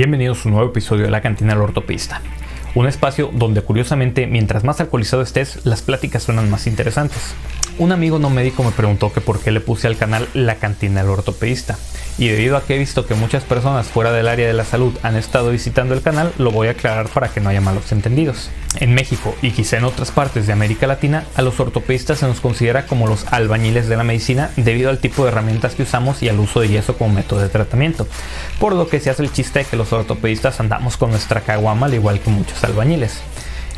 Bienvenidos 0.00 0.38
a 0.46 0.48
un 0.48 0.54
nuevo 0.54 0.70
episodio 0.70 1.04
de 1.04 1.10
La 1.10 1.20
Cantina 1.20 1.52
del 1.52 1.60
Ortopista. 1.60 2.22
Un 2.74 2.86
espacio 2.86 3.28
donde 3.34 3.60
curiosamente 3.60 4.26
mientras 4.26 4.64
más 4.64 4.80
alcoholizado 4.80 5.20
estés, 5.20 5.66
las 5.66 5.82
pláticas 5.82 6.22
suenan 6.22 6.48
más 6.48 6.66
interesantes. 6.66 7.34
Un 7.76 7.92
amigo 7.92 8.18
no 8.18 8.30
médico 8.30 8.64
me 8.64 8.70
preguntó 8.70 9.12
que 9.12 9.20
por 9.20 9.40
qué 9.40 9.50
le 9.50 9.60
puse 9.60 9.88
al 9.88 9.98
canal 9.98 10.26
La 10.32 10.54
Cantina 10.54 11.02
del 11.02 11.10
Ortopedista. 11.10 11.78
Y 12.20 12.28
debido 12.28 12.58
a 12.58 12.62
que 12.62 12.74
he 12.74 12.78
visto 12.78 13.06
que 13.06 13.14
muchas 13.14 13.44
personas 13.44 13.86
fuera 13.86 14.12
del 14.12 14.28
área 14.28 14.46
de 14.46 14.52
la 14.52 14.66
salud 14.66 14.92
han 15.02 15.16
estado 15.16 15.52
visitando 15.52 15.94
el 15.94 16.02
canal, 16.02 16.34
lo 16.36 16.50
voy 16.50 16.68
a 16.68 16.72
aclarar 16.72 17.08
para 17.08 17.28
que 17.28 17.40
no 17.40 17.48
haya 17.48 17.62
malos 17.62 17.92
entendidos. 17.92 18.50
En 18.78 18.92
México 18.92 19.34
y 19.40 19.52
quizá 19.52 19.78
en 19.78 19.84
otras 19.84 20.10
partes 20.10 20.46
de 20.46 20.52
América 20.52 20.86
Latina, 20.86 21.24
a 21.34 21.40
los 21.40 21.58
ortopedistas 21.58 22.18
se 22.18 22.26
nos 22.26 22.42
considera 22.42 22.84
como 22.84 23.06
los 23.06 23.24
albañiles 23.32 23.88
de 23.88 23.96
la 23.96 24.04
medicina 24.04 24.50
debido 24.56 24.90
al 24.90 24.98
tipo 24.98 25.24
de 25.24 25.30
herramientas 25.30 25.74
que 25.74 25.84
usamos 25.84 26.22
y 26.22 26.28
al 26.28 26.38
uso 26.38 26.60
de 26.60 26.68
yeso 26.68 26.94
como 26.98 27.14
método 27.14 27.40
de 27.40 27.48
tratamiento. 27.48 28.06
Por 28.58 28.74
lo 28.74 28.86
que 28.86 29.00
se 29.00 29.08
hace 29.08 29.22
el 29.22 29.32
chiste 29.32 29.60
de 29.60 29.64
que 29.64 29.76
los 29.76 29.90
ortopedistas 29.90 30.60
andamos 30.60 30.98
con 30.98 31.12
nuestra 31.12 31.40
caguama 31.40 31.86
al 31.86 31.94
igual 31.94 32.20
que 32.20 32.28
muchos 32.28 32.62
albañiles. 32.62 33.22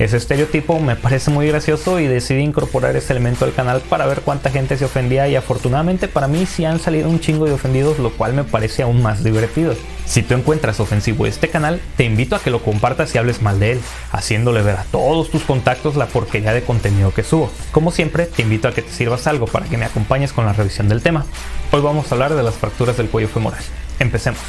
Ese 0.02 0.16
estereotipo 0.16 0.80
me 0.80 0.96
parece 0.96 1.30
muy 1.30 1.46
gracioso 1.46 2.00
y 2.00 2.08
decidí 2.08 2.40
incorporar 2.40 2.96
ese 2.96 3.12
elemento 3.12 3.44
al 3.44 3.54
canal 3.54 3.82
para 3.82 4.04
ver 4.04 4.22
cuánta 4.22 4.50
gente 4.50 4.76
se 4.76 4.84
ofendía 4.84 5.28
y 5.28 5.36
afortunadamente 5.36 6.08
para 6.08 6.26
mí 6.26 6.44
sí 6.44 6.64
han 6.64 6.80
salido 6.80 7.08
un 7.08 7.20
chingo 7.20 7.46
de 7.46 7.52
ofendidos, 7.52 8.00
lo 8.00 8.10
cual 8.10 8.32
me 8.32 8.42
parece 8.42 8.82
aún 8.82 9.00
más 9.00 9.22
divertido. 9.22 9.76
Si 10.04 10.24
tú 10.24 10.34
encuentras 10.34 10.80
ofensivo 10.80 11.24
este 11.24 11.50
canal, 11.50 11.80
te 11.96 12.02
invito 12.02 12.34
a 12.34 12.40
que 12.40 12.50
lo 12.50 12.64
compartas 12.64 13.14
y 13.14 13.18
hables 13.18 13.42
mal 13.42 13.60
de 13.60 13.72
él, 13.74 13.80
haciéndole 14.10 14.62
ver 14.62 14.74
a 14.74 14.84
todos 14.90 15.30
tus 15.30 15.44
contactos 15.44 15.94
la 15.94 16.06
porquería 16.06 16.52
de 16.52 16.64
contenido 16.64 17.14
que 17.14 17.22
subo. 17.22 17.52
Como 17.70 17.92
siempre, 17.92 18.26
te 18.26 18.42
invito 18.42 18.66
a 18.66 18.72
que 18.72 18.82
te 18.82 18.90
sirvas 18.90 19.28
algo 19.28 19.46
para 19.46 19.66
que 19.66 19.78
me 19.78 19.84
acompañes 19.84 20.32
con 20.32 20.46
la 20.46 20.52
revisión 20.52 20.88
del 20.88 21.02
tema. 21.02 21.26
Hoy 21.70 21.80
vamos 21.80 22.10
a 22.10 22.16
hablar 22.16 22.34
de 22.34 22.42
las 22.42 22.56
fracturas 22.56 22.96
del 22.96 23.06
cuello 23.06 23.28
femoral. 23.28 23.62
Empecemos. 24.00 24.40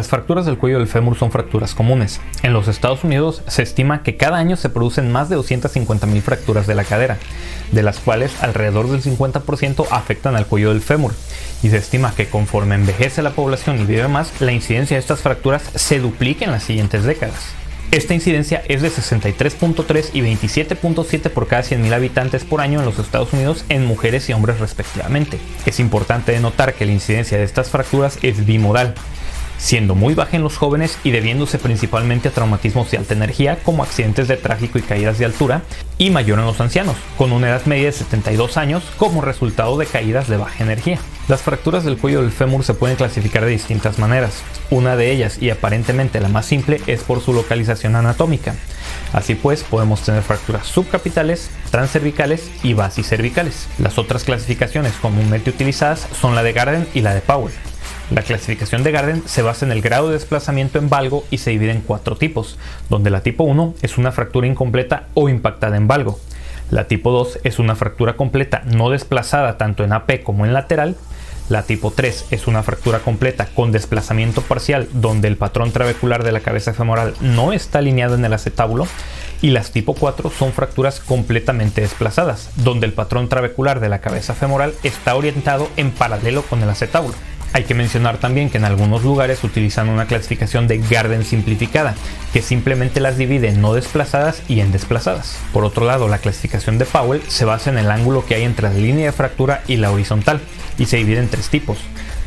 Las 0.00 0.08
fracturas 0.08 0.46
del 0.46 0.56
cuello 0.56 0.78
del 0.78 0.88
fémur 0.88 1.14
son 1.14 1.30
fracturas 1.30 1.74
comunes. 1.74 2.22
En 2.42 2.54
los 2.54 2.68
Estados 2.68 3.04
Unidos 3.04 3.42
se 3.48 3.62
estima 3.62 4.02
que 4.02 4.16
cada 4.16 4.38
año 4.38 4.56
se 4.56 4.70
producen 4.70 5.12
más 5.12 5.28
de 5.28 5.36
250.000 5.36 6.22
fracturas 6.22 6.66
de 6.66 6.74
la 6.74 6.84
cadera, 6.84 7.18
de 7.70 7.82
las 7.82 7.98
cuales 7.98 8.32
alrededor 8.42 8.88
del 8.88 9.02
50% 9.02 9.86
afectan 9.90 10.36
al 10.36 10.46
cuello 10.46 10.70
del 10.70 10.80
fémur. 10.80 11.12
Y 11.62 11.68
se 11.68 11.76
estima 11.76 12.14
que 12.16 12.30
conforme 12.30 12.76
envejece 12.76 13.20
la 13.20 13.32
población 13.32 13.78
y 13.78 13.84
vive 13.84 14.08
más, 14.08 14.40
la 14.40 14.52
incidencia 14.52 14.96
de 14.96 15.02
estas 15.02 15.20
fracturas 15.20 15.64
se 15.74 15.98
duplica 15.98 16.46
en 16.46 16.52
las 16.52 16.62
siguientes 16.62 17.04
décadas. 17.04 17.52
Esta 17.90 18.14
incidencia 18.14 18.62
es 18.68 18.80
de 18.80 18.88
63.3 18.88 20.10
y 20.14 20.22
27.7 20.22 21.28
por 21.28 21.46
cada 21.46 21.62
100.000 21.62 21.92
habitantes 21.92 22.44
por 22.44 22.62
año 22.62 22.78
en 22.78 22.86
los 22.86 22.98
Estados 22.98 23.34
Unidos 23.34 23.66
en 23.68 23.84
mujeres 23.84 24.30
y 24.30 24.32
hombres 24.32 24.60
respectivamente. 24.60 25.38
Es 25.66 25.78
importante 25.78 26.40
notar 26.40 26.72
que 26.72 26.86
la 26.86 26.92
incidencia 26.92 27.36
de 27.36 27.44
estas 27.44 27.68
fracturas 27.68 28.18
es 28.22 28.46
bimodal, 28.46 28.94
siendo 29.60 29.94
muy 29.94 30.14
baja 30.14 30.36
en 30.36 30.42
los 30.42 30.56
jóvenes 30.56 30.98
y 31.04 31.10
debiéndose 31.10 31.58
principalmente 31.58 32.28
a 32.28 32.32
traumatismos 32.32 32.90
de 32.90 32.98
alta 32.98 33.14
energía 33.14 33.58
como 33.62 33.82
accidentes 33.82 34.26
de 34.26 34.36
tráfico 34.36 34.78
y 34.78 34.82
caídas 34.82 35.18
de 35.18 35.26
altura, 35.26 35.62
y 35.98 36.08
mayor 36.08 36.38
en 36.38 36.46
los 36.46 36.60
ancianos, 36.60 36.96
con 37.18 37.30
una 37.30 37.50
edad 37.50 37.66
media 37.66 37.86
de 37.86 37.92
72 37.92 38.56
años 38.56 38.82
como 38.96 39.20
resultado 39.20 39.76
de 39.76 39.84
caídas 39.84 40.28
de 40.28 40.38
baja 40.38 40.64
energía. 40.64 40.98
Las 41.28 41.42
fracturas 41.42 41.84
del 41.84 41.98
cuello 41.98 42.22
del 42.22 42.32
fémur 42.32 42.64
se 42.64 42.74
pueden 42.74 42.96
clasificar 42.96 43.44
de 43.44 43.50
distintas 43.50 43.98
maneras. 43.98 44.42
Una 44.70 44.96
de 44.96 45.12
ellas, 45.12 45.40
y 45.40 45.50
aparentemente 45.50 46.20
la 46.20 46.28
más 46.28 46.46
simple, 46.46 46.80
es 46.86 47.02
por 47.02 47.20
su 47.20 47.34
localización 47.34 47.96
anatómica. 47.96 48.54
Así 49.12 49.34
pues, 49.34 49.62
podemos 49.62 50.00
tener 50.00 50.22
fracturas 50.22 50.66
subcapitales, 50.66 51.50
transcervicales 51.70 52.50
y 52.62 52.72
basicervicales. 52.72 53.68
Las 53.78 53.98
otras 53.98 54.24
clasificaciones 54.24 54.94
comúnmente 54.94 55.50
utilizadas 55.50 56.08
son 56.18 56.34
la 56.34 56.42
de 56.42 56.52
Garden 56.52 56.88
y 56.94 57.02
la 57.02 57.14
de 57.14 57.20
Powell. 57.20 57.52
La 58.10 58.22
clasificación 58.22 58.82
de 58.82 58.90
Garden 58.90 59.22
se 59.26 59.42
basa 59.42 59.64
en 59.64 59.70
el 59.70 59.82
grado 59.82 60.08
de 60.08 60.14
desplazamiento 60.14 60.80
en 60.80 60.90
valgo 60.90 61.24
y 61.30 61.38
se 61.38 61.50
divide 61.50 61.70
en 61.70 61.80
cuatro 61.80 62.16
tipos, 62.16 62.58
donde 62.88 63.08
la 63.08 63.20
tipo 63.20 63.44
1 63.44 63.74
es 63.82 63.98
una 63.98 64.10
fractura 64.10 64.48
incompleta 64.48 65.04
o 65.14 65.28
impactada 65.28 65.76
en 65.76 65.86
valgo. 65.86 66.18
La 66.70 66.88
tipo 66.88 67.12
2 67.12 67.38
es 67.44 67.60
una 67.60 67.76
fractura 67.76 68.16
completa 68.16 68.62
no 68.64 68.90
desplazada 68.90 69.58
tanto 69.58 69.84
en 69.84 69.92
AP 69.92 70.24
como 70.24 70.44
en 70.44 70.52
lateral. 70.52 70.96
La 71.48 71.62
tipo 71.62 71.92
3 71.92 72.26
es 72.32 72.48
una 72.48 72.64
fractura 72.64 72.98
completa 72.98 73.46
con 73.46 73.70
desplazamiento 73.70 74.42
parcial 74.42 74.88
donde 74.92 75.28
el 75.28 75.36
patrón 75.36 75.70
trabecular 75.70 76.24
de 76.24 76.32
la 76.32 76.40
cabeza 76.40 76.74
femoral 76.74 77.14
no 77.20 77.52
está 77.52 77.78
alineado 77.78 78.16
en 78.16 78.24
el 78.24 78.32
acetábulo. 78.32 78.88
Y 79.40 79.50
las 79.50 79.70
tipo 79.70 79.94
4 79.94 80.30
son 80.30 80.52
fracturas 80.52 80.98
completamente 80.98 81.80
desplazadas, 81.80 82.50
donde 82.56 82.86
el 82.86 82.92
patrón 82.92 83.28
trabecular 83.28 83.78
de 83.78 83.88
la 83.88 84.00
cabeza 84.00 84.34
femoral 84.34 84.74
está 84.82 85.14
orientado 85.14 85.68
en 85.76 85.92
paralelo 85.92 86.42
con 86.42 86.60
el 86.62 86.68
acetábulo. 86.68 87.14
Hay 87.52 87.64
que 87.64 87.74
mencionar 87.74 88.18
también 88.18 88.48
que 88.48 88.58
en 88.58 88.64
algunos 88.64 89.02
lugares 89.02 89.42
utilizan 89.42 89.88
una 89.88 90.06
clasificación 90.06 90.68
de 90.68 90.78
Garden 90.78 91.24
simplificada, 91.24 91.96
que 92.32 92.42
simplemente 92.42 93.00
las 93.00 93.16
divide 93.16 93.48
en 93.48 93.60
no 93.60 93.74
desplazadas 93.74 94.42
y 94.46 94.60
en 94.60 94.70
desplazadas. 94.70 95.36
Por 95.52 95.64
otro 95.64 95.84
lado, 95.84 96.06
la 96.06 96.18
clasificación 96.18 96.78
de 96.78 96.84
Powell 96.84 97.22
se 97.26 97.44
basa 97.44 97.70
en 97.70 97.78
el 97.78 97.90
ángulo 97.90 98.24
que 98.24 98.36
hay 98.36 98.44
entre 98.44 98.68
la 98.68 98.74
línea 98.74 99.06
de 99.06 99.12
fractura 99.12 99.62
y 99.66 99.78
la 99.78 99.90
horizontal, 99.90 100.40
y 100.78 100.86
se 100.86 100.98
divide 100.98 101.18
en 101.18 101.28
tres 101.28 101.48
tipos, 101.48 101.78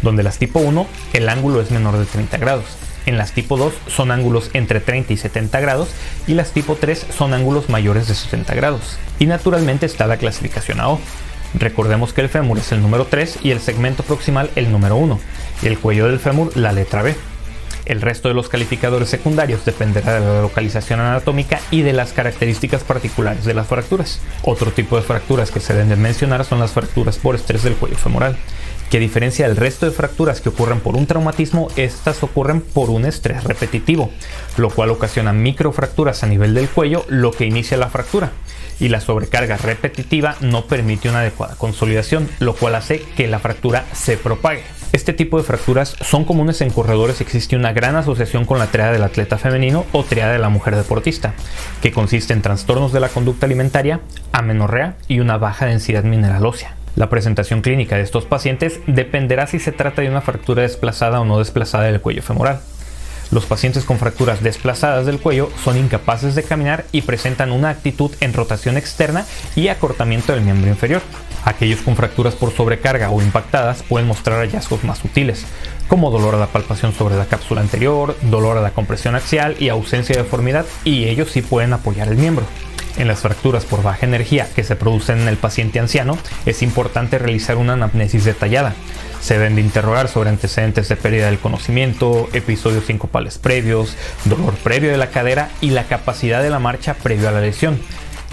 donde 0.02 0.24
las 0.24 0.40
tipo 0.40 0.60
1 0.60 0.88
el 1.14 1.30
ángulo 1.30 1.62
es 1.62 1.72
menor 1.72 1.98
de 1.98 2.06
30 2.06 2.38
grados, 2.38 2.66
en 3.06 3.18
las 3.18 3.32
tipo 3.32 3.58
2 3.58 3.74
son 3.88 4.12
ángulos 4.12 4.50
entre 4.54 4.80
30 4.80 5.14
y 5.14 5.18
70 5.18 5.60
grados 5.60 5.90
y 6.28 6.36
las 6.36 6.52
tipo 6.52 6.76
3 6.76 7.08
son 7.18 7.34
ángulos 7.34 7.70
mayores 7.70 8.08
de 8.08 8.16
70 8.16 8.56
grados. 8.56 8.98
Y 9.20 9.26
naturalmente 9.26 9.86
está 9.86 10.08
la 10.08 10.18
clasificación 10.18 10.80
AO, 10.80 11.00
Recordemos 11.54 12.14
que 12.14 12.22
el 12.22 12.30
fémur 12.30 12.58
es 12.58 12.72
el 12.72 12.82
número 12.82 13.06
3 13.06 13.40
y 13.44 13.52
el 13.52 13.60
segmento 13.60 14.04
proximal 14.04 14.50
el 14.56 14.72
número 14.72 14.96
1, 14.96 15.20
y 15.62 15.68
el 15.68 15.78
cuello 15.78 16.08
del 16.08 16.20
fémur 16.20 16.56
la 16.58 16.72
letra 16.72 17.04
B. 17.04 17.16
El 17.86 18.02
resto 18.02 18.30
de 18.30 18.34
los 18.34 18.50
calificadores 18.50 19.10
secundarios 19.10 19.66
dependerá 19.66 20.20
de 20.20 20.26
la 20.26 20.42
localización 20.42 21.00
anatómica 21.00 21.60
y 21.70 21.82
de 21.82 21.94
las 21.94 22.14
características 22.14 22.84
particulares 22.84 23.44
de 23.46 23.54
las 23.54 23.68
fracturas. 23.68 24.22
Otro 24.44 24.72
tipo 24.72 24.96
de 24.96 25.02
fracturas 25.02 25.52
que 25.52 25.60
se 25.60 25.74
deben 25.74 25.90
de 25.90 25.96
mencionar 25.96 26.46
son 26.46 26.60
las 26.60 26.72
fracturas 26.72 27.18
por 27.18 27.36
estrés 27.36 27.64
del 27.64 27.76
cuello 27.76 27.98
femoral, 27.98 28.38
que 28.90 29.00
diferencia 29.00 29.48
del 29.48 29.58
resto 29.58 29.86
de 29.86 29.92
fracturas 29.92 30.40
que 30.40 30.50
ocurren 30.50 30.80
por 30.80 30.96
un 30.96 31.08
traumatismo, 31.08 31.68
estas 31.76 32.24
ocurren 32.24 32.62
por 32.62 32.90
un 32.90 33.06
estrés 33.06 33.44
repetitivo, 33.44 34.12
lo 34.58 34.70
cual 34.70 34.92
ocasiona 34.92 35.34
microfracturas 35.34 36.24
a 36.24 36.28
nivel 36.28 36.54
del 36.54 36.70
cuello, 36.70 37.06
lo 37.10 37.32
que 37.32 37.46
inicia 37.46 37.76
la 37.76 37.90
fractura 37.90 38.32
y 38.80 38.90
la 38.90 39.02
sobrecarga 39.02 39.58
repetitiva 39.58 40.36
no 40.42 40.66
permite 40.66 41.10
una 41.10 41.20
adecuada 41.20 41.56
consolidación, 41.56 42.30
lo 42.40 42.54
cual 42.54 42.76
hace 42.76 43.02
que 43.16 43.28
la 43.28 43.40
fractura 43.40 43.86
se 43.94 44.18
propague. 44.18 44.64
Este 44.94 45.12
tipo 45.12 45.40
de 45.40 45.44
fracturas 45.44 45.96
son 46.02 46.24
comunes 46.24 46.62
en 46.62 46.70
corredores 46.70 47.20
existe 47.20 47.56
una 47.56 47.74
gran 47.74 47.96
asociación 47.96 48.46
con 48.46 48.60
la 48.60 48.68
triada 48.68 48.92
del 48.92 49.02
atleta 49.02 49.40
femenino 49.40 49.88
o 49.92 50.04
triada 50.04 50.34
de 50.34 50.38
la 50.38 50.50
mujer 50.50 50.76
deportista, 50.76 51.34
que 51.82 51.92
consiste 51.92 52.32
en 52.32 52.44
trastornos 52.44 52.94
de 52.94 53.00
la 53.00 53.10
conducta 53.10 53.48
alimentaria, 53.48 54.02
amenorrea 54.34 54.96
y 55.08 55.20
una 55.20 55.38
baja 55.38 55.66
densidad 55.66 56.04
mineral 56.04 56.46
ósea. 56.46 56.76
La 56.96 57.10
presentación 57.10 57.62
clínica 57.62 57.96
de 57.96 58.04
estos 58.04 58.26
pacientes 58.26 58.82
dependerá 58.86 59.48
si 59.48 59.58
se 59.58 59.72
trata 59.72 60.04
de 60.04 60.10
una 60.10 60.22
fractura 60.22 60.62
desplazada 60.62 61.22
o 61.22 61.26
no 61.26 61.40
desplazada 61.40 61.86
del 61.86 62.00
cuello 62.00 62.22
femoral. 62.22 62.62
Los 63.32 63.48
pacientes 63.48 63.86
con 63.86 63.98
fracturas 63.98 64.44
desplazadas 64.44 65.08
del 65.08 65.20
cuello 65.20 65.50
son 65.64 65.76
incapaces 65.76 66.36
de 66.36 66.44
caminar 66.44 66.86
y 66.92 67.02
presentan 67.02 67.52
una 67.52 67.72
actitud 67.72 68.12
en 68.20 68.34
rotación 68.34 68.78
externa 68.78 69.26
y 69.56 69.70
acortamiento 69.70 70.34
del 70.34 70.44
miembro 70.44 70.70
inferior. 70.70 71.02
Aquellos 71.46 71.82
con 71.82 71.96
fracturas 71.96 72.36
por 72.36 72.52
sobrecarga 72.52 73.10
o 73.10 73.22
impactadas 73.22 73.84
pueden 73.84 74.08
mostrar 74.08 74.40
hallazgos 74.40 74.84
más 74.84 75.00
sutiles, 75.00 75.46
como 75.88 76.10
dolor 76.10 76.36
a 76.36 76.40
la 76.40 76.48
palpación 76.48 76.94
sobre 76.94 77.16
la 77.16 77.26
cápsula 77.26 77.62
anterior, 77.62 78.16
dolor 78.24 78.58
a 78.58 78.62
la 78.62 78.72
compresión 78.72 79.16
axial 79.16 79.56
y 79.60 79.70
ausencia 79.70 80.16
de 80.16 80.24
deformidad, 80.24 80.66
y 80.86 81.06
ellos 81.06 81.32
sí 81.32 81.42
pueden 81.42 81.74
apoyar 81.74 82.08
el 82.08 82.18
miembro. 82.18 82.46
En 82.98 83.08
las 83.08 83.22
fracturas 83.22 83.66
por 83.66 83.82
baja 83.82 84.06
energía 84.06 84.48
que 84.56 84.64
se 84.64 84.76
producen 84.76 85.20
en 85.20 85.28
el 85.28 85.38
paciente 85.38 85.80
anciano, 85.80 86.18
es 86.46 86.62
importante 86.62 87.18
realizar 87.18 87.58
una 87.58 87.74
anamnesis 87.74 88.24
detallada. 88.24 88.76
Se 89.20 89.34
deben 89.34 89.56
de 89.56 89.62
interrogar 89.62 90.08
sobre 90.10 90.30
antecedentes 90.30 90.90
de 90.90 90.96
pérdida 90.96 91.26
del 91.26 91.40
conocimiento, 91.40 92.30
episodios 92.34 92.86
sincopales 92.86 93.40
previos, 93.40 93.96
dolor 94.26 94.54
previo 94.56 94.92
de 94.92 94.98
la 94.98 95.10
cadera 95.10 95.50
y 95.60 95.72
la 95.72 95.86
capacidad 95.86 96.44
de 96.44 96.52
la 96.52 96.60
marcha 96.60 96.94
previo 96.94 97.30
a 97.30 97.32
la 97.32 97.42
lesión. 97.42 97.80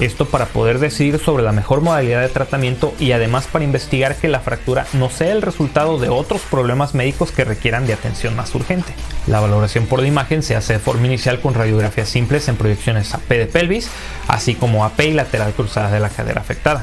Esto 0.01 0.25
para 0.25 0.47
poder 0.47 0.79
decidir 0.79 1.19
sobre 1.19 1.43
la 1.43 1.53
mejor 1.53 1.83
modalidad 1.83 2.23
de 2.23 2.31
tratamiento 2.31 2.95
y 2.99 3.13
además 3.13 3.47
para 3.47 3.67
investigar 3.67 4.17
que 4.17 4.29
la 4.29 4.41
fractura 4.41 4.87
no 4.95 5.11
sea 5.11 5.33
el 5.33 5.43
resultado 5.43 5.99
de 5.99 6.09
otros 6.09 6.41
problemas 6.51 6.95
médicos 6.95 7.33
que 7.33 7.45
requieran 7.45 7.87
de 7.87 7.93
atención 7.93 8.35
más 8.35 8.55
urgente. 8.55 8.95
La 9.27 9.41
valoración 9.41 9.85
por 9.85 10.01
la 10.01 10.09
imagen 10.09 10.43
se 10.43 10.57
hace 10.57 10.73
de 10.73 10.79
forma 10.79 11.07
inicial 11.07 11.41
con 11.41 11.53
radiografías 11.53 12.09
simples 12.09 12.49
en 12.49 12.57
proyecciones 12.57 13.13
AP 13.13 13.29
de 13.29 13.47
pelvis, 13.47 13.91
así 14.27 14.55
como 14.55 14.87
AP 14.87 15.01
y 15.01 15.13
lateral 15.13 15.53
cruzada 15.53 15.91
de 15.91 16.01
la 16.01 16.09
cadera 16.09 16.41
afectada. 16.41 16.83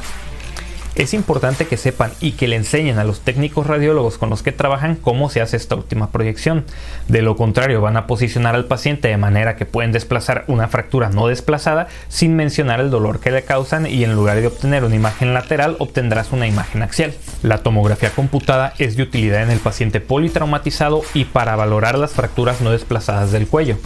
Es 0.97 1.13
importante 1.13 1.67
que 1.67 1.77
sepan 1.77 2.11
y 2.21 2.31
que 2.31 2.47
le 2.47 2.55
enseñen 2.55 2.97
a 2.97 3.03
los 3.03 3.19
técnicos 3.19 3.67
radiólogos 3.67 4.17
con 4.17 4.31
los 4.31 4.41
que 4.41 4.51
trabajan 4.51 4.95
cómo 4.95 5.29
se 5.29 5.41
hace 5.41 5.55
esta 5.55 5.75
última 5.75 6.09
proyección. 6.09 6.65
De 7.07 7.21
lo 7.21 7.35
contrario, 7.35 7.81
van 7.81 7.97
a 7.97 8.07
posicionar 8.07 8.55
al 8.55 8.65
paciente 8.65 9.07
de 9.07 9.17
manera 9.17 9.57
que 9.57 9.67
pueden 9.67 9.91
desplazar 9.91 10.44
una 10.47 10.67
fractura 10.69 11.11
no 11.11 11.27
desplazada 11.27 11.88
sin 12.07 12.35
mencionar 12.35 12.79
el 12.79 12.89
dolor 12.89 13.19
que 13.19 13.29
le 13.29 13.44
causan 13.44 13.85
y 13.85 14.03
en 14.03 14.15
lugar 14.15 14.41
de 14.41 14.47
obtener 14.47 14.83
una 14.83 14.95
imagen 14.95 15.35
lateral 15.35 15.75
obtendrás 15.77 16.31
una 16.31 16.47
imagen 16.47 16.81
axial. 16.81 17.13
La 17.44 17.59
tomografía 17.59 18.09
computada 18.09 18.73
es 18.79 18.97
de 18.97 19.03
utilidad 19.03 19.44
en 19.44 19.51
el 19.51 19.59
paciente 19.59 20.01
politraumatizado 20.01 21.03
y 21.13 21.25
para 21.25 21.55
valorar 21.55 21.99
las 21.99 22.13
fracturas 22.13 22.61
no 22.61 22.71
desplazadas 22.71 23.31
del 23.31 23.47
cuello. 23.47 23.77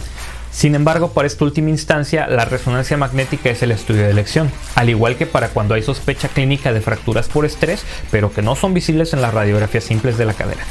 Sin 0.52 0.74
embargo, 0.74 1.12
para 1.12 1.26
esta 1.26 1.44
última 1.44 1.70
instancia, 1.70 2.26
la 2.28 2.44
resonancia 2.44 2.96
magnética 2.98 3.48
es 3.50 3.62
el 3.62 3.72
estudio 3.72 4.02
de 4.02 4.10
elección, 4.10 4.50
al 4.74 4.90
igual 4.90 5.16
que 5.16 5.26
para 5.26 5.48
cuando 5.48 5.74
hay 5.74 5.82
sospecha 5.82 6.28
clínica 6.28 6.72
de 6.72 6.82
fracturas 6.82 7.28
por 7.28 7.46
estrés, 7.46 7.84
pero 8.10 8.32
que 8.32 8.42
no 8.42 8.54
son 8.54 8.74
visibles 8.74 9.14
en 9.14 9.22
las 9.22 9.32
radiografías 9.32 9.84
simples 9.84 10.18
de 10.18 10.26
la 10.26 10.34
cadera. 10.34 10.62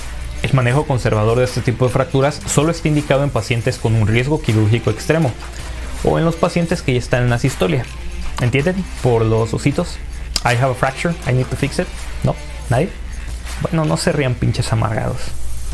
El 0.44 0.54
manejo 0.54 0.86
conservador 0.86 1.40
de 1.40 1.46
este 1.46 1.62
tipo 1.62 1.86
de 1.86 1.92
fracturas 1.92 2.40
solo 2.46 2.72
está 2.72 2.88
indicado 2.88 3.24
en 3.24 3.32
pacientes 3.32 3.78
con 3.78 3.96
un 3.96 4.08
riesgo 4.08 4.42
quirúrgico 4.42 4.92
extremo 4.92 5.32
o 6.04 6.18
en 6.18 6.26
los 6.26 6.36
pacientes 6.36 6.82
que 6.82 6.94
ya 6.94 7.00
están 7.00 7.24
en 7.24 7.30
la 7.30 7.40
sistolia. 7.40 7.84
¿Entienden? 8.40 8.84
Por 9.04 9.26
los 9.26 9.54
ositos. 9.54 9.98
I 10.44 10.56
have 10.56 10.72
a 10.72 10.76
fracture, 10.76 11.14
I 11.28 11.34
need 11.34 11.48
to 11.48 11.56
fix 11.56 11.80
it. 11.80 11.88
¿No? 12.24 12.36
¿Nadie? 12.70 12.90
Bueno, 13.62 13.86
no 13.86 13.98
se 13.98 14.12
rían 14.12 14.36
pinches 14.36 14.72
amargados. 14.74 15.20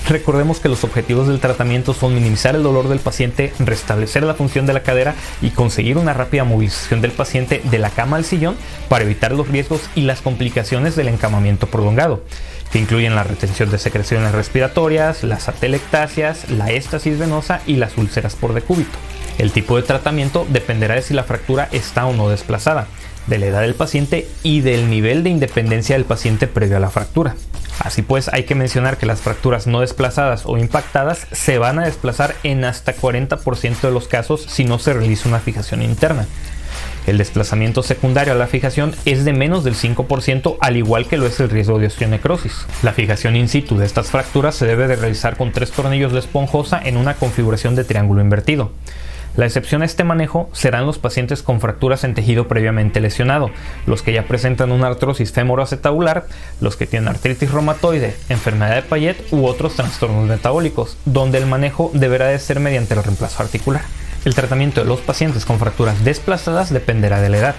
Recordemos 0.09 0.62
que 0.62 0.69
los 0.69 0.86
objetivos 0.86 1.27
del 1.27 1.42
tratamiento 1.42 1.94
son 1.94 2.15
minimizar 2.15 2.56
el 2.56 2.63
dolor 2.63 2.88
del 2.88 3.00
paciente, 3.00 3.51
restablecer 3.59 4.24
la 4.24 4.36
función 4.36 4.65
de 4.65 4.71
la 4.71 4.81
cadera 4.81 5.15
y 5.42 5.50
conseguir 5.50 5.98
una 5.98 6.13
rápida 6.13 6.45
movilización 6.45 7.01
del 7.01 7.12
paciente 7.12 7.62
de 7.65 7.77
la 7.77 7.89
cama 7.89 8.15
al 8.15 8.24
sillón 8.24 8.56
para 8.88 9.04
evitar 9.04 9.33
los 9.33 9.50
riesgos 9.50 9.81
y 9.95 10.04
las 10.04 10.21
complicaciones 10.21 10.95
del 10.95 11.09
encamamiento 11.09 11.68
prolongado, 11.68 12.24
que 12.71 12.80
incluyen 12.80 13.15
la 13.15 13.25
retención 13.25 13.69
de 13.69 13.80
secreciones 13.80 14.31
respiratorias, 14.31 15.25
las 15.25 15.50
atelectasias, 15.50 16.50
la 16.51 16.71
éstasis 16.71 17.19
venosa 17.19 17.59
y 17.68 17.75
las 17.75 17.98
úlceras 17.98 18.36
por 18.36 18.54
decúbito. 18.54 18.98
El 19.38 19.51
tipo 19.51 19.75
de 19.75 19.83
tratamiento 19.83 20.48
dependerá 20.50 20.95
de 20.95 21.01
si 21.01 21.15
la 21.15 21.25
fractura 21.25 21.68
está 21.74 22.06
o 22.06 22.13
no 22.13 22.30
desplazada, 22.30 22.88
de 23.27 23.39
la 23.39 23.48
edad 23.48 23.62
del 23.62 23.75
paciente 23.75 24.25
y 24.42 24.62
del 24.62 24.89
nivel 24.89 25.24
de 25.24 25.31
independencia 25.31 25.98
del 25.98 26.06
paciente 26.06 26.48
previo 26.48 26.77
a 26.77 26.80
la 26.80 26.92
fractura. 26.92 27.36
Así 27.80 28.02
pues, 28.02 28.30
hay 28.34 28.44
que 28.44 28.56
mencionar 28.56 28.98
que 28.98 29.06
las 29.06 29.22
fracturas 29.22 29.68
no 29.68 29.82
desplazadas 29.82 30.44
o 30.46 30.58
impactadas 30.58 31.28
se 31.32 31.58
van 31.58 31.80
a 31.80 31.86
desplazar 31.86 32.36
en 32.44 32.66
hasta 32.66 32.96
40% 32.96 33.82
de 33.82 33.92
los 33.92 34.08
casos 34.08 34.46
si 34.50 34.66
no 34.66 34.80
se 34.80 34.94
realiza 34.94 35.30
una 35.30 35.40
fijación 35.40 35.82
interna. 35.82 36.28
El 37.06 37.18
desplazamiento 37.18 37.84
secundario 37.84 38.34
a 38.34 38.36
la 38.36 38.48
fijación 38.48 38.94
es 39.06 39.24
de 39.24 39.32
menos 39.32 39.64
del 39.64 39.76
5%, 39.76 40.58
al 40.60 40.76
igual 40.76 41.08
que 41.08 41.16
lo 41.16 41.26
es 41.26 41.40
el 41.40 41.50
riesgo 41.50 41.80
de 41.80 41.88
osteonecrosis. 41.88 42.66
La 42.84 42.92
fijación 42.92 43.38
in 43.38 43.48
situ 43.48 43.78
de 43.78 43.86
estas 43.86 44.12
fracturas 44.12 44.56
se 44.56 44.66
debe 44.66 44.88
de 44.88 44.98
realizar 44.98 45.38
con 45.38 45.54
tres 45.54 45.72
tornillos 45.72 46.12
de 46.12 46.20
esponjosa 46.20 46.82
en 46.84 46.98
una 46.98 47.14
configuración 47.14 47.76
de 47.76 47.86
triángulo 47.86 48.22
invertido. 48.22 48.72
La 49.38 49.45
excepción 49.45 49.84
a 49.84 49.86
este 49.86 50.04
manejo 50.04 50.50
serán 50.51 50.88
los 50.88 50.98
pacientes 50.98 51.44
con 51.44 51.62
fracturas 51.62 52.04
en 52.04 52.16
tejido 52.16 52.48
previamente 52.48 53.00
lesionado, 53.00 53.51
los 53.86 54.01
que 54.01 54.12
ya 54.12 54.24
presentan 54.24 54.72
una 54.72 54.88
artrosis 54.88 55.31
femoroacetabular, 55.31 56.25
los 56.60 56.75
que 56.75 56.88
tienen 56.88 57.07
artritis 57.07 57.51
reumatoide, 57.51 58.16
enfermedad 58.30 58.74
de 58.74 58.81
Payet 58.81 59.31
u 59.31 59.45
otros 59.45 59.75
trastornos 59.75 60.28
metabólicos, 60.28 60.98
donde 61.06 61.38
el 61.38 61.45
manejo 61.45 61.92
deberá 61.94 62.25
de 62.25 62.39
ser 62.39 62.60
mediante 62.60 62.95
el 62.95 63.04
reemplazo 63.04 63.44
articular. 63.44 63.84
El 64.25 64.34
tratamiento 64.34 64.81
de 64.81 64.88
los 64.88 65.01
pacientes 65.01 65.45
con 65.45 65.60
fracturas 65.60 66.04
desplazadas 66.04 66.74
dependerá 66.74 67.22
de 67.22 67.30
la 67.30 67.38
edad. 67.38 67.56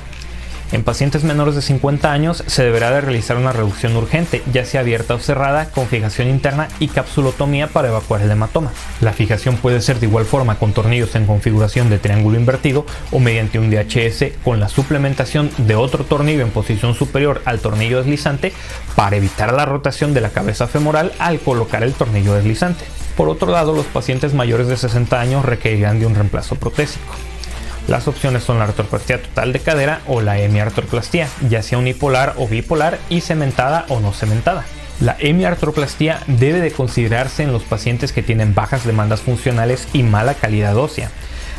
En 0.71 0.85
pacientes 0.85 1.25
menores 1.25 1.55
de 1.55 1.63
50 1.63 2.13
años 2.13 2.45
se 2.47 2.63
deberá 2.63 2.91
de 2.91 3.01
realizar 3.01 3.39
una 3.39 3.53
reducción 3.53 3.97
urgente, 3.97 4.43
ya 4.53 4.67
sea 4.67 4.83
abierta 4.83 5.15
o 5.15 5.19
cerrada, 5.19 5.71
con 5.71 5.87
fijación 5.87 6.29
interna 6.29 6.69
y 6.79 6.89
capsulotomía 6.89 7.69
para 7.69 7.89
evacuar 7.89 8.21
el 8.21 8.31
hematoma. 8.31 8.73
La 9.01 9.15
fijación 9.15 9.57
puede 9.57 9.81
ser 9.81 9.99
de 9.99 10.07
igual 10.07 10.27
forma 10.27 10.59
con 10.59 10.75
tornillos 10.75 11.15
en 11.15 11.25
configuración 11.25 11.89
de 11.89 11.99
triángulo 11.99 12.39
invertido 12.39 12.85
o 13.13 13.19
mediante 13.19 13.59
un 13.59 13.71
DHS 13.71 14.39
con 14.45 14.61
la 14.61 14.69
suplementación 14.69 15.51
de 15.57 15.75
otro 15.75 16.05
tornillo 16.05 16.43
en 16.43 16.51
posición 16.51 16.95
superior 16.95 17.41
al 17.47 17.61
tornillo 17.61 17.99
deslizante 17.99 18.53
para 18.95 19.17
evitar 19.17 19.55
la 19.55 19.65
rotación 19.65 20.13
de 20.13 20.21
la 20.21 20.31
cabeza 20.31 20.67
femoral 20.67 21.13
al 21.19 21.41
colocar 21.41 21.83
el 21.83 21.95
tornillo 21.95 22.35
deslizante. 22.35 22.85
Por 23.17 23.31
otro 23.31 23.51
lado, 23.51 23.73
los 23.73 23.87
pacientes 23.87 24.35
mayores 24.35 24.69
de 24.69 24.77
60 24.77 25.19
años 25.19 25.45
requerirán 25.45 25.99
de 25.99 26.07
un 26.07 26.15
reemplazo 26.15 26.57
protésico. 26.57 27.15
Las 27.89 28.07
opciones 28.07 28.43
son 28.43 28.59
la 28.59 28.65
artroplastía 28.65 29.23
total 29.23 29.55
de 29.55 29.61
cadera 29.61 30.03
o 30.07 30.21
la 30.21 30.39
hemiartroplastía, 30.39 31.27
ya 31.49 31.63
sea 31.63 31.79
unipolar 31.79 32.35
o 32.37 32.47
bipolar 32.47 32.99
y 33.09 33.23
cementada 33.23 33.87
o 33.89 33.99
no 33.99 34.13
cementada. 34.13 34.67
La 35.01 35.17
hemiartroplastía 35.19 36.21
debe 36.27 36.61
de 36.61 36.71
considerarse 36.71 37.45
en 37.45 37.51
los 37.51 37.63
pacientes 37.63 38.13
que 38.13 38.23
tienen 38.23 38.55
bajas 38.55 38.85
demandas 38.85 39.23
funcionales 39.23 39.89
y 39.95 40.03
mala 40.03 40.35
calidad 40.35 40.77
ósea, 40.77 41.11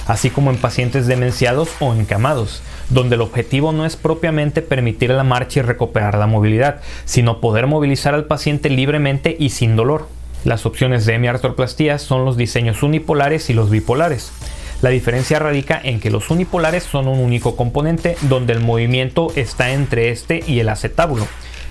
así 0.05 0.29
como 0.29 0.51
en 0.51 0.57
pacientes 0.57 1.07
demenciados 1.07 1.69
o 1.79 1.95
encamados, 1.95 2.61
donde 2.89 3.15
el 3.15 3.21
objetivo 3.21 3.71
no 3.71 3.87
es 3.87 3.95
propiamente 3.95 4.61
permitir 4.61 5.09
la 5.09 5.23
marcha 5.23 5.61
y 5.61 5.63
recuperar 5.63 6.15
la 6.15 6.27
movilidad, 6.27 6.81
sino 7.05 7.41
poder 7.41 7.65
movilizar 7.65 8.13
al 8.13 8.25
paciente 8.25 8.69
libremente 8.69 9.35
y 9.39 9.49
sin 9.49 9.75
dolor. 9.75 10.07
Las 10.43 10.67
opciones 10.67 11.07
de 11.07 11.15
hemiartroplastía 11.15 11.97
son 11.97 12.23
los 12.23 12.37
diseños 12.37 12.83
unipolares 12.83 13.49
y 13.49 13.53
los 13.53 13.71
bipolares. 13.71 14.31
La 14.81 14.91
diferencia 14.91 15.39
radica 15.39 15.79
en 15.83 15.99
que 15.99 16.09
los 16.09 16.29
unipolares 16.29 16.83
son 16.83 17.09
un 17.09 17.19
único 17.19 17.57
componente 17.57 18.15
donde 18.21 18.53
el 18.53 18.61
movimiento 18.61 19.33
está 19.35 19.71
entre 19.71 20.09
este 20.09 20.41
y 20.47 20.61
el 20.61 20.69
acetábulo, 20.69 21.27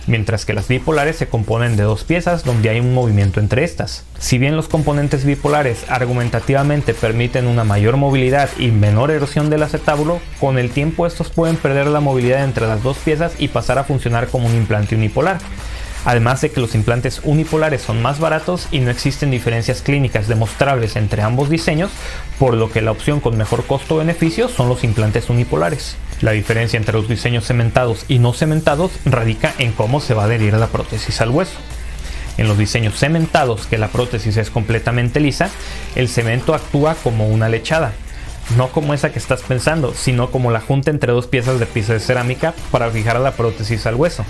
mientras 0.06 0.44
que 0.44 0.52
las 0.52 0.69
bipolares 0.69 1.16
se 1.16 1.26
componen 1.26 1.76
de 1.76 1.84
dos 1.84 2.05
piezas 2.05 2.44
donde 2.44 2.69
hay 2.69 2.81
un 2.81 2.93
movimiento 2.93 3.40
entre 3.40 3.64
estas. 3.64 4.05
Si 4.19 4.37
bien 4.37 4.56
los 4.56 4.69
componentes 4.69 5.25
bipolares 5.25 5.87
argumentativamente 5.88 6.93
permiten 6.93 7.46
una 7.46 7.64
mayor 7.64 7.96
movilidad 7.96 8.50
y 8.58 8.69
menor 8.69 9.11
erosión 9.11 9.49
del 9.49 9.62
acetábulo, 9.62 10.20
con 10.38 10.58
el 10.58 10.69
tiempo 10.70 11.06
estos 11.06 11.31
pueden 11.31 11.56
perder 11.56 11.87
la 11.87 12.00
movilidad 12.00 12.44
entre 12.44 12.66
las 12.66 12.82
dos 12.82 12.99
piezas 12.99 13.32
y 13.38 13.49
pasar 13.49 13.78
a 13.78 13.84
funcionar 13.84 14.28
como 14.28 14.49
un 14.49 14.54
implante 14.54 14.94
unipolar 14.94 15.38
además 16.04 16.40
de 16.40 16.50
que 16.50 16.60
los 16.60 16.74
implantes 16.74 17.20
unipolares 17.24 17.82
son 17.82 18.02
más 18.02 18.20
baratos 18.20 18.68
y 18.70 18.80
no 18.80 18.90
existen 18.90 19.30
diferencias 19.30 19.82
clínicas 19.82 20.28
demostrables 20.28 20.96
entre 20.96 21.22
ambos 21.22 21.50
diseños, 21.50 21.90
por 22.38 22.54
lo 22.54 22.70
que 22.70 22.82
la 22.82 22.92
opción 22.92 23.20
con 23.20 23.36
mejor 23.36 23.64
costo-beneficio 23.64 24.48
son 24.48 24.68
los 24.68 24.84
implantes 24.84 25.30
unipolares. 25.30 25.96
La 26.20 26.32
diferencia 26.32 26.76
entre 26.76 26.94
los 26.94 27.08
diseños 27.08 27.44
cementados 27.44 28.04
y 28.08 28.18
no 28.18 28.32
cementados 28.32 28.92
radica 29.04 29.54
en 29.58 29.72
cómo 29.72 30.00
se 30.00 30.14
va 30.14 30.22
a 30.22 30.26
adherir 30.26 30.54
la 30.54 30.66
prótesis 30.66 31.20
al 31.20 31.30
hueso. 31.30 31.58
En 32.36 32.48
los 32.48 32.58
diseños 32.58 32.98
cementados, 32.98 33.66
que 33.66 33.78
la 33.78 33.88
prótesis 33.88 34.36
es 34.36 34.50
completamente 34.50 35.20
lisa, 35.20 35.50
el 35.96 36.08
cemento 36.08 36.54
actúa 36.54 36.94
como 36.94 37.28
una 37.28 37.48
lechada, 37.48 37.92
no 38.56 38.68
como 38.68 38.94
esa 38.94 39.12
que 39.12 39.18
estás 39.18 39.42
pensando, 39.42 39.92
sino 39.94 40.30
como 40.30 40.52
la 40.52 40.61
junta 40.61 40.90
entre 40.90 41.12
dos 41.12 41.26
piezas 41.26 41.58
de 41.58 41.66
piso 41.66 41.92
de 41.92 42.00
cerámica 42.00 42.54
para 42.70 42.90
fijar 42.90 43.18
la 43.18 43.32
prótesis 43.32 43.87
al 43.87 43.96
hueso 43.96 44.25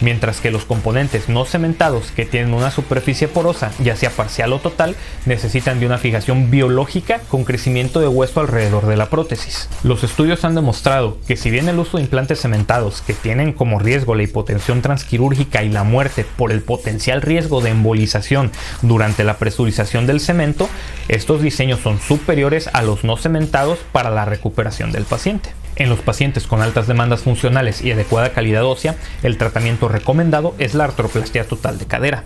mientras 0.00 0.40
que 0.40 0.50
los 0.50 0.64
componentes 0.64 1.28
no 1.28 1.44
cementados 1.44 2.10
que 2.10 2.24
tienen 2.24 2.54
una 2.54 2.70
superficie 2.70 3.28
porosa, 3.28 3.70
ya 3.82 3.96
sea 3.96 4.10
parcial 4.10 4.52
o 4.52 4.58
total, 4.58 4.96
necesitan 5.26 5.80
de 5.80 5.86
una 5.86 5.98
fijación 5.98 6.50
biológica 6.50 7.20
con 7.28 7.44
crecimiento 7.44 8.00
de 8.00 8.08
hueso 8.08 8.40
alrededor 8.40 8.86
de 8.86 8.96
la 8.96 9.10
prótesis. 9.10 9.68
Los 9.82 10.04
estudios 10.04 10.44
han 10.44 10.54
demostrado 10.54 11.18
que 11.26 11.36
si 11.36 11.50
bien 11.50 11.68
el 11.68 11.78
uso 11.78 11.96
de 11.96 12.04
implantes 12.04 12.40
cementados 12.40 13.02
que 13.02 13.14
tienen 13.14 13.52
como 13.52 13.78
riesgo 13.78 14.14
la 14.14 14.22
hipotensión 14.22 14.82
transquirúrgica 14.82 15.62
y 15.62 15.68
la 15.68 15.84
muerte 15.84 16.24
por 16.36 16.52
el 16.52 16.62
potencial 16.62 17.22
riesgo 17.22 17.60
de 17.60 17.70
embolización 17.70 18.50
durante 18.82 19.24
la 19.24 19.38
presurización 19.38 20.06
del 20.06 20.20
cemento, 20.20 20.68
estos 21.08 21.42
diseños 21.42 21.80
son 21.80 22.00
superiores 22.00 22.68
a 22.72 22.82
los 22.82 23.04
no 23.04 23.16
cementados 23.16 23.78
para 23.92 24.10
la 24.10 24.24
recuperación 24.24 24.92
del 24.92 25.04
paciente. 25.04 25.50
En 25.76 25.88
los 25.88 26.00
pacientes 26.00 26.46
con 26.46 26.62
altas 26.62 26.86
demandas 26.86 27.22
funcionales 27.22 27.82
y 27.82 27.92
adecuada 27.92 28.32
calidad 28.32 28.64
ósea, 28.64 28.96
el 29.22 29.38
tratamiento 29.38 29.88
recomendado 29.88 30.54
es 30.58 30.74
la 30.74 30.84
artroplastia 30.84 31.44
total 31.44 31.78
de 31.78 31.86
cadera. 31.86 32.24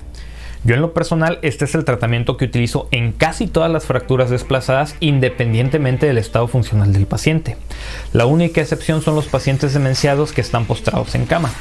Yo 0.65 0.75
en 0.75 0.81
lo 0.81 0.93
personal, 0.93 1.39
este 1.43 1.65
es 1.67 1.77
el 1.77 1.85
tratamiento 1.85 2.37
que 2.37 2.47
utilizo 2.47 2.89
en 2.91 3.13
casi 3.13 3.47
todas 3.47 3.71
las 3.71 3.85
fracturas 3.85 4.31
desplazadas 4.31 4.97
independientemente 4.99 6.07
del 6.07 6.19
estado 6.19 6.49
funcional 6.49 6.93
del 6.93 7.07
paciente. 7.07 7.57
La 8.13 8.27
única 8.27 8.61
excepción 8.61 9.01
son 9.01 9.15
los 9.15 9.27
pacientes 9.27 9.75
demenciados 9.75 10.33
que 10.33 10.41
están 10.41 10.65
postrados 10.65 11.15
en 11.15 11.27
cama. 11.27 11.53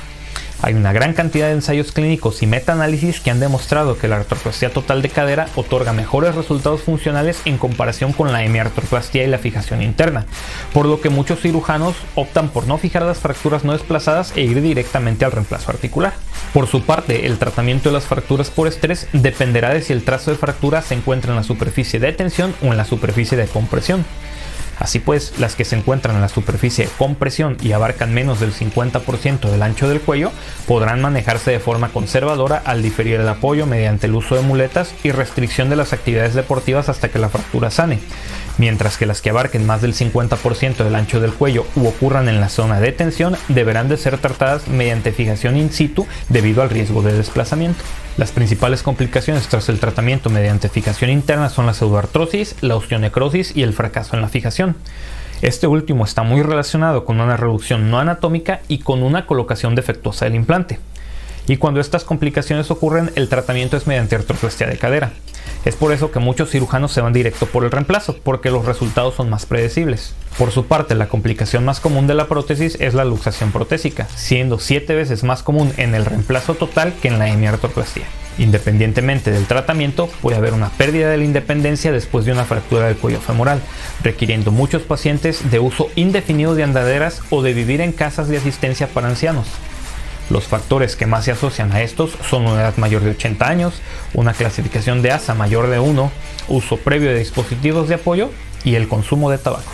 Hay 0.65 0.74
una 0.74 0.93
gran 0.93 1.13
cantidad 1.13 1.45
de 1.45 1.53
ensayos 1.53 1.91
clínicos 1.91 2.41
y 2.41 2.48
metaanálisis 2.48 3.19
que 3.19 3.29
han 3.29 3.39
demostrado 3.39 4.00
que 4.00 4.07
la 4.07 4.15
artroplastia 4.15 4.74
total 4.74 5.03
de 5.03 5.10
cadera 5.10 5.45
otorga 5.53 5.93
mejores 5.93 6.34
resultados 6.34 6.81
funcionales 6.81 7.39
en 7.45 7.60
comparación 7.60 8.13
con 8.13 8.34
la 8.34 8.43
hemiartroplastia 8.43 9.24
y 9.24 9.27
la 9.27 9.38
fijación 9.38 9.84
interna, 9.84 10.25
por 10.74 10.88
lo 10.88 11.01
que 11.01 11.12
muchos 11.12 11.39
cirujanos 11.39 11.95
optan 12.15 12.50
por 12.50 12.65
no 12.65 12.79
fijar 12.79 13.03
las 13.03 13.19
fracturas 13.19 13.63
no 13.63 13.74
desplazadas 13.74 14.34
e 14.36 14.41
ir 14.41 14.60
directamente 14.60 15.24
al 15.24 15.34
reemplazo 15.34 15.69
articular. 15.69 16.13
Por 16.51 16.65
su 16.65 16.81
parte, 16.81 17.27
el 17.27 17.38
tratamiento 17.38 17.89
de 17.89 17.93
las 17.93 18.05
fracturas 18.05 18.50
por 18.50 18.67
estrés 18.67 19.07
dependerá 19.13 19.72
de 19.72 19.84
si 19.84 19.93
el 19.93 20.03
trazo 20.03 20.31
de 20.31 20.38
fractura 20.38 20.81
se 20.81 20.95
encuentra 20.95 21.29
en 21.29 21.38
la 21.38 21.43
superficie 21.43 22.00
de 22.00 22.12
tensión 22.12 22.55
o 22.63 22.72
en 22.72 22.77
la 22.77 22.86
superficie 22.86 23.38
de 23.38 23.45
compresión. 23.45 24.03
Así 24.79 25.00
pues, 25.00 25.39
las 25.39 25.55
que 25.55 25.65
se 25.65 25.75
encuentran 25.75 26.15
en 26.15 26.22
la 26.22 26.29
superficie 26.29 26.89
con 26.98 27.15
presión 27.15 27.58
y 27.62 27.72
abarcan 27.72 28.13
menos 28.13 28.39
del 28.39 28.53
50% 28.53 29.50
del 29.50 29.62
ancho 29.62 29.88
del 29.88 30.01
cuello 30.01 30.32
podrán 30.67 31.01
manejarse 31.01 31.51
de 31.51 31.60
forma 31.60 31.89
conservadora 31.89 32.62
al 32.65 32.82
diferir 32.82 33.20
el 33.20 33.27
apoyo 33.27 33.65
mediante 33.65 34.08
el 34.08 34.15
uso 34.15 34.36
de 34.36 34.41
muletas 34.41 34.94
y 35.03 35.12
restricción 35.12 35.70
de 35.70 35.75
las 35.75 35.94
actividades 35.94 36.34
deportivas 36.34 36.89
hasta 36.89 37.10
que 37.10 37.20
la 37.20 37.29
fractura 37.29 37.72
sane, 37.72 38.00
mientras 38.57 38.97
que 38.97 39.05
las 39.05 39.21
que 39.21 39.29
abarquen 39.29 39.65
más 39.65 39.81
del 39.81 39.93
50% 39.93 40.83
del 40.83 40.95
ancho 40.95 41.19
del 41.19 41.33
cuello 41.33 41.65
u 41.75 41.88
ocurran 41.88 42.29
en 42.29 42.39
la 42.39 42.50
zona 42.50 42.79
de 42.79 42.91
tensión 42.91 43.35
deberán 43.47 43.89
de 43.89 43.97
ser 43.97 44.17
tratadas 44.17 44.67
mediante 44.67 45.12
fijación 45.12 45.57
in 45.57 45.71
situ 45.71 46.07
debido 46.29 46.62
al 46.62 46.69
riesgo 46.69 47.01
de 47.01 47.13
desplazamiento. 47.13 47.83
Las 48.17 48.31
principales 48.31 48.81
complicaciones 48.81 49.47
tras 49.47 49.67
el 49.69 49.79
tratamiento 49.79 50.29
mediante 50.29 50.69
fijación 50.69 51.09
interna 51.09 51.50
son 51.50 51.65
la 51.65 51.74
pseudoartrosis, 51.74 52.55
la 52.62 52.75
osteonecrosis 52.75 53.55
y 53.55 53.63
el 53.63 53.74
fracaso 53.74 54.15
en 54.15 54.21
la 54.21 54.29
fijación. 54.29 54.75
Este 55.41 55.67
último 55.67 56.05
está 56.05 56.24
muy 56.24 56.41
relacionado 56.41 57.03
con 57.03 57.19
una 57.19 57.35
reducción 57.35 57.91
no 57.91 58.00
anatómica 58.00 58.62
y 58.67 58.79
con 58.79 59.03
una 59.03 59.25
colocación 59.25 59.75
defectuosa 59.75 60.25
del 60.25 60.35
implante. 60.35 60.79
Y 61.47 61.57
cuando 61.57 61.79
estas 61.79 62.03
complicaciones 62.03 62.71
ocurren, 62.71 63.11
el 63.15 63.29
tratamiento 63.29 63.77
es 63.77 63.87
mediante 63.87 64.15
artroplastia 64.15 64.67
de 64.67 64.77
cadera. 64.77 65.11
Es 65.63 65.75
por 65.75 65.91
eso 65.91 66.11
que 66.11 66.19
muchos 66.19 66.51
cirujanos 66.51 66.91
se 66.91 67.01
van 67.01 67.13
directo 67.13 67.45
por 67.45 67.63
el 67.63 67.71
reemplazo, 67.71 68.17
porque 68.23 68.51
los 68.51 68.65
resultados 68.65 69.15
son 69.15 69.29
más 69.29 69.45
predecibles. 69.45 70.13
Por 70.37 70.51
su 70.51 70.65
parte, 70.65 70.95
la 70.95 71.07
complicación 71.07 71.65
más 71.65 71.79
común 71.79 72.07
de 72.07 72.13
la 72.13 72.27
prótesis 72.27 72.77
es 72.79 72.93
la 72.93 73.05
luxación 73.05 73.51
protésica, 73.51 74.07
siendo 74.15 74.59
7 74.59 74.93
veces 74.93 75.23
más 75.23 75.43
común 75.43 75.71
en 75.77 75.95
el 75.95 76.05
reemplazo 76.05 76.55
total 76.55 76.93
que 77.01 77.07
en 77.07 77.19
la 77.19 77.29
hemiartroplastia. 77.29 78.05
Independientemente 78.37 79.31
del 79.31 79.45
tratamiento, 79.45 80.09
puede 80.21 80.37
haber 80.37 80.53
una 80.53 80.69
pérdida 80.69 81.09
de 81.09 81.17
la 81.17 81.23
independencia 81.23 81.91
después 81.91 82.25
de 82.25 82.33
una 82.33 82.43
fractura 82.43 82.87
del 82.87 82.97
cuello 82.97 83.21
femoral, 83.21 83.61
requiriendo 84.03 84.51
muchos 84.51 84.81
pacientes 84.81 85.49
de 85.49 85.59
uso 85.59 85.89
indefinido 85.95 86.53
de 86.53 86.63
andaderas 86.63 87.21
o 87.29 87.41
de 87.41 87.53
vivir 87.53 87.79
en 87.79 87.93
casas 87.93 88.27
de 88.27 88.37
asistencia 88.37 88.87
para 88.87 89.07
ancianos. 89.07 89.47
Los 90.29 90.46
factores 90.46 90.96
que 90.96 91.05
más 91.05 91.25
se 91.25 91.32
asocian 91.32 91.72
a 91.72 91.82
estos 91.82 92.12
son 92.27 92.48
una 92.48 92.62
edad 92.62 92.77
mayor 92.77 93.03
de 93.03 93.12
80 93.12 93.48
años, 93.48 93.75
una 94.13 94.34
clasificación 94.34 95.01
de 95.01 95.12
ASA 95.12 95.36
mayor 95.36 95.70
de 95.70 95.79
1, 95.79 96.12
uso 96.48 96.77
previo 96.77 97.10
de 97.10 97.20
dispositivos 97.20 97.88
de 97.88 97.96
apoyo 97.96 98.32
y 98.63 98.75
el 98.75 98.88
consumo 98.88 99.29
de 99.29 99.38
tabaco. 99.38 99.72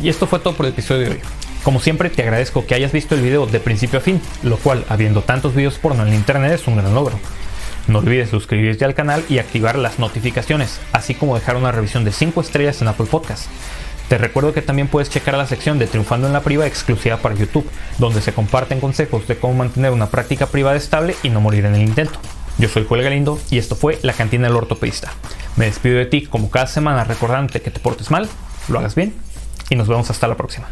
Y 0.00 0.08
esto 0.08 0.26
fue 0.26 0.38
todo 0.38 0.54
por 0.54 0.66
el 0.66 0.72
episodio 0.72 1.02
de 1.02 1.08
hoy. 1.10 1.20
Como 1.64 1.80
siempre 1.80 2.10
te 2.10 2.22
agradezco 2.22 2.66
que 2.66 2.74
hayas 2.74 2.90
visto 2.90 3.14
el 3.14 3.22
video 3.22 3.46
de 3.46 3.60
principio 3.60 4.00
a 4.00 4.02
fin, 4.02 4.20
lo 4.42 4.56
cual 4.56 4.84
habiendo 4.88 5.22
tantos 5.22 5.54
videos 5.54 5.78
porno 5.78 6.04
en 6.04 6.14
internet 6.14 6.52
es 6.52 6.66
un 6.66 6.76
gran 6.76 6.92
logro. 6.92 7.18
No 7.86 7.98
olvides 7.98 8.30
suscribirte 8.30 8.84
al 8.84 8.94
canal 8.94 9.24
y 9.28 9.38
activar 9.38 9.76
las 9.76 9.98
notificaciones, 9.98 10.80
así 10.92 11.14
como 11.14 11.34
dejar 11.34 11.56
una 11.56 11.72
revisión 11.72 12.04
de 12.04 12.12
5 12.12 12.40
estrellas 12.40 12.80
en 12.82 12.88
Apple 12.88 13.06
Podcast. 13.06 13.46
Te 14.12 14.18
recuerdo 14.18 14.52
que 14.52 14.60
también 14.60 14.88
puedes 14.88 15.08
checar 15.08 15.38
la 15.38 15.46
sección 15.46 15.78
de 15.78 15.86
Triunfando 15.86 16.26
en 16.26 16.34
la 16.34 16.42
Priva 16.42 16.66
exclusiva 16.66 17.16
para 17.16 17.34
YouTube, 17.34 17.66
donde 17.96 18.20
se 18.20 18.34
comparten 18.34 18.78
consejos 18.78 19.26
de 19.26 19.38
cómo 19.38 19.54
mantener 19.54 19.90
una 19.90 20.10
práctica 20.10 20.48
privada 20.48 20.76
estable 20.76 21.16
y 21.22 21.30
no 21.30 21.40
morir 21.40 21.64
en 21.64 21.76
el 21.76 21.80
intento. 21.80 22.18
Yo 22.58 22.68
soy 22.68 22.84
Joel 22.86 23.04
Galindo 23.04 23.40
y 23.48 23.56
esto 23.56 23.74
fue 23.74 23.98
La 24.02 24.12
Cantina 24.12 24.48
del 24.48 24.56
Ortopedista. 24.58 25.10
Me 25.56 25.64
despido 25.64 25.96
de 25.96 26.04
ti 26.04 26.26
como 26.26 26.50
cada 26.50 26.66
semana 26.66 27.04
recordándote 27.04 27.62
que 27.62 27.70
te 27.70 27.80
portes 27.80 28.10
mal, 28.10 28.28
lo 28.68 28.80
hagas 28.80 28.94
bien 28.94 29.14
y 29.70 29.76
nos 29.76 29.88
vemos 29.88 30.10
hasta 30.10 30.28
la 30.28 30.36
próxima. 30.36 30.68